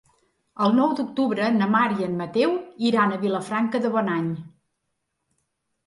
El 0.67 0.71
nou 0.77 0.95
d'octubre 0.99 1.51
na 1.59 1.67
Mar 1.75 1.83
i 1.99 2.07
en 2.09 2.17
Mateu 2.23 2.57
iran 2.91 3.13
a 3.19 3.23
Vilafranca 3.29 3.87
de 3.87 3.95
Bonany. 3.99 4.35